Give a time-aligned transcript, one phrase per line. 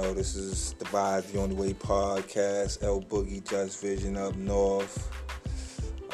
[0.00, 2.84] Yo, this is the Vibe the Only Way podcast.
[2.84, 5.10] L Boogie, Just Vision up north.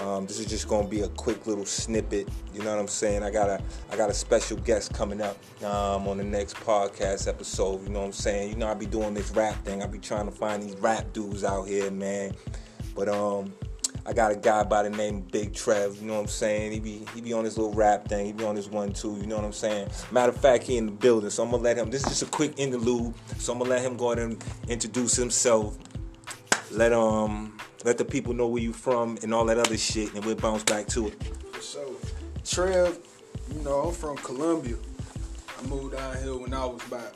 [0.01, 2.27] Um, this is just gonna be a quick little snippet.
[2.55, 3.23] You know what I'm saying?
[3.23, 7.29] I got a I got a special guest coming up um, on the next podcast
[7.29, 7.83] episode.
[7.83, 8.49] You know what I'm saying?
[8.49, 9.83] You know I be doing this rap thing.
[9.83, 12.33] I be trying to find these rap dudes out here, man.
[12.95, 13.53] But um,
[14.07, 16.73] I got a guy by the name Big Trev, you know what I'm saying?
[16.73, 19.17] He be he be on his little rap thing, he be on his one two,
[19.17, 19.89] you know what I'm saying?
[20.11, 22.23] Matter of fact, he in the building, so I'm gonna let him this is just
[22.23, 25.79] a quick interlude, so I'm gonna let him go ahead and introduce himself.
[26.71, 30.25] Let um let the people know where you from and all that other shit, and
[30.25, 31.23] we'll bounce back to it.
[31.61, 31.97] So,
[32.45, 32.99] Trev,
[33.55, 34.77] you know, I'm from Columbia.
[35.59, 37.15] I moved down here when I was about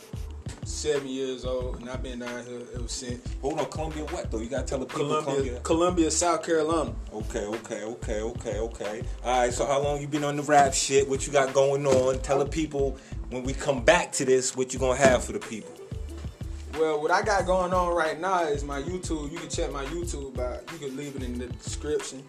[0.69, 3.21] seven years old, and I've been down here ever since.
[3.43, 4.39] Hold on, Columbia what though?
[4.39, 5.61] You gotta tell the people Columbia, Columbia.
[5.61, 6.95] Columbia, South Carolina.
[7.13, 9.03] Okay, okay, okay, okay, okay.
[9.25, 9.53] All right.
[9.53, 11.09] So how long you been on the rap shit?
[11.09, 12.19] What you got going on?
[12.21, 12.97] Tell the people
[13.31, 15.73] when we come back to this, what you gonna have for the people.
[16.79, 19.33] Well, what I got going on right now is my YouTube.
[19.33, 20.62] You can check my YouTube out.
[20.73, 22.23] You can leave it in the description.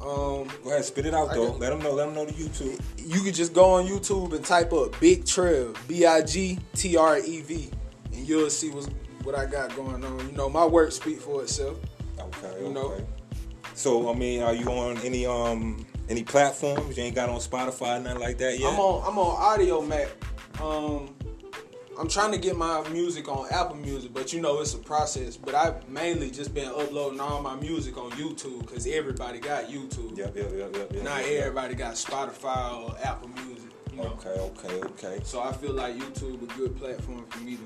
[0.00, 1.48] Um, Go ahead, spit it out I though.
[1.48, 1.92] got- Let them know.
[1.92, 2.80] Let them know the YouTube.
[2.98, 6.96] you can just go on YouTube and type up Big Trev, B I G T
[6.96, 7.70] R E V,
[8.18, 8.88] and you'll see what's,
[9.22, 10.18] what I got going on.
[10.28, 11.78] You know, my work speak for itself.
[12.18, 13.04] Okay, You okay.
[13.74, 16.96] So I mean, are you on any um any platforms?
[16.96, 18.72] You ain't got on Spotify, nothing like that yet.
[18.72, 20.10] I'm on I'm on Audiomack.
[20.60, 21.14] Um,
[21.98, 25.36] I'm trying to get my music on Apple Music, but you know it's a process.
[25.36, 30.16] But I've mainly just been uploading all my music on YouTube because everybody got YouTube.
[30.16, 30.92] Yep, yep, yep, yep.
[30.92, 31.40] yep Not yep, yep.
[31.42, 33.70] everybody got Spotify or Apple Music.
[33.92, 34.18] You know.
[34.24, 35.20] Okay, okay, okay.
[35.24, 37.62] So I feel like YouTube a good platform for me to,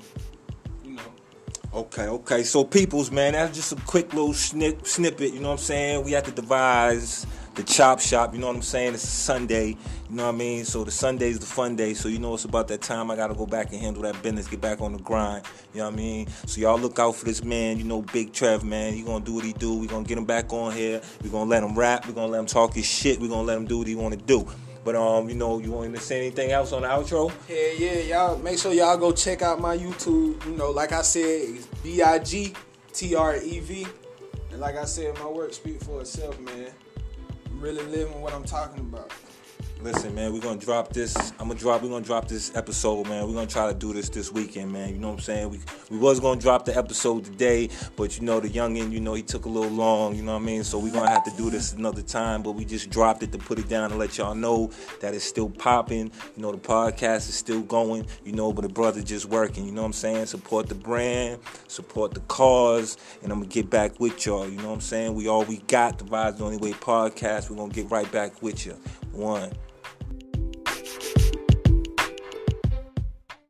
[0.93, 1.01] know.
[1.73, 2.43] Okay, okay.
[2.43, 5.33] So, peoples, man, that's just a quick little snip, snippet.
[5.33, 6.05] You know what I'm saying?
[6.05, 8.33] We have to devise the chop shop.
[8.33, 8.93] You know what I'm saying?
[8.93, 9.69] It's Sunday.
[10.09, 10.65] You know what I mean?
[10.65, 11.93] So the Sunday's the fun day.
[11.93, 13.11] So you know it's about that time.
[13.11, 14.47] I gotta go back and handle that business.
[14.47, 15.45] Get back on the grind.
[15.73, 16.27] You know what I mean?
[16.45, 17.77] So y'all look out for this man.
[17.77, 18.93] You know, Big Trev, man.
[18.93, 19.75] He gonna do what he do.
[19.77, 21.01] We gonna get him back on here.
[21.21, 22.07] We gonna let him rap.
[22.07, 23.19] We gonna let him talk his shit.
[23.19, 24.47] We gonna let him do what he wanna do.
[24.83, 27.31] But um, you know, you want to say anything else on the outro?
[27.47, 30.45] Hell yeah, y'all make sure y'all go check out my YouTube.
[30.45, 32.53] You know, like I said, it's B I G
[32.91, 33.87] T R E V.
[34.51, 36.67] And like I said, my work speak for itself, man.
[37.45, 39.11] I'm really living what I'm talking about.
[39.83, 41.13] Listen, man, we're gonna drop this.
[41.31, 41.81] I'm gonna drop.
[41.81, 43.27] We're gonna drop this episode, man.
[43.27, 44.93] We're gonna try to do this this weekend, man.
[44.93, 45.49] You know what I'm saying?
[45.49, 47.67] We we was gonna drop the episode today,
[47.97, 50.15] but you know the youngin, you know he took a little long.
[50.15, 50.63] You know what I mean?
[50.63, 52.43] So we're gonna have to do this another time.
[52.43, 54.71] But we just dropped it to put it down and let y'all know
[55.01, 56.13] that it's still popping.
[56.37, 58.05] You know the podcast is still going.
[58.23, 59.65] You know, but the brother just working.
[59.65, 60.27] You know what I'm saying?
[60.27, 64.47] Support the brand, support the cause, and I'm gonna get back with y'all.
[64.47, 65.13] You know what I'm saying?
[65.13, 65.97] We all we got.
[65.97, 67.49] The Vibes the Only Way podcast.
[67.49, 68.77] We're gonna get right back with you.
[69.11, 69.51] One.